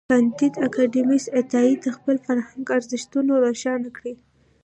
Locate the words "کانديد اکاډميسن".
0.09-1.31